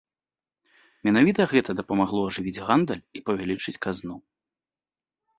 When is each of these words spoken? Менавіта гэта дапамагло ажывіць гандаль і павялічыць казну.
Менавіта 1.09 1.41
гэта 1.51 1.75
дапамагло 1.81 2.21
ажывіць 2.29 2.63
гандаль 2.69 3.03
і 3.19 3.21
павялічыць 3.27 3.75
казну. 3.87 4.17